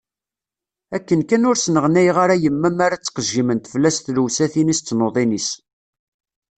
Akken 0.95 1.21
kan 1.29 1.47
ur 1.49 1.57
sneɣnayeɣ 1.59 2.17
ara 2.23 2.35
yemma 2.43 2.69
mi 2.71 2.83
ara 2.85 2.97
ttqejjiment 2.99 3.69
fell-as 3.73 3.97
tlewsatin-is 3.99 4.79
d 4.81 4.85
tnuḍin-is 4.85 5.49